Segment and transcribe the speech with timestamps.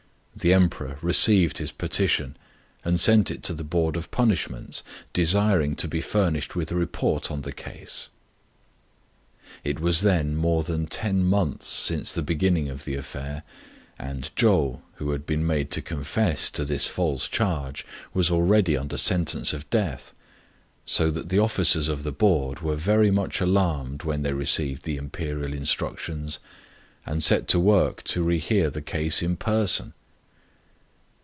[0.33, 2.35] The Emperor re ceived his petition,
[2.83, 6.71] and sent it to the Board of Punish ments, 5 desiring to be furnished with
[6.71, 8.07] a report on the case.
[9.63, 13.43] It was then more than ten months since the beginning of the affair,
[13.99, 18.75] and Chou, who had been made to confess 6 to this false charge, was already
[18.77, 20.11] under sentence of death;
[20.85, 24.95] so that the officers of the Board were very much alarmed when they received the
[24.97, 26.39] Imperial instructions,
[27.05, 29.93] and set to work to re hear the case in person.